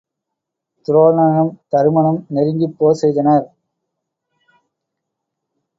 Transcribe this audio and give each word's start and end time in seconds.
துரோணனும் 0.87 1.51
தருமனும் 1.69 2.19
நெருங்கிப் 2.29 2.75
போர் 2.77 2.99
செய்தனர். 3.01 3.45